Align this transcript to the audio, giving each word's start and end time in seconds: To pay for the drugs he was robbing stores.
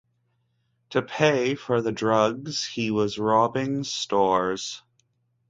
To 0.89 1.03
pay 1.03 1.53
for 1.53 1.79
the 1.83 1.91
drugs 1.91 2.65
he 2.65 2.89
was 2.89 3.19
robbing 3.19 3.83
stores. 3.83 4.81